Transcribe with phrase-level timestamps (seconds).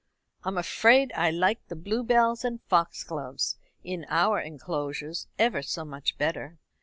[0.43, 6.57] I'm afraid I like the bluebells and foxgloves in our enclosures ever so much better.